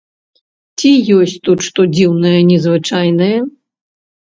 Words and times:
Ці 0.79 0.91
ёсць 1.17 1.35
тут 1.49 1.59
што 1.67 1.79
дзіўнае, 1.95 2.33
незвычайнае? 2.51 3.31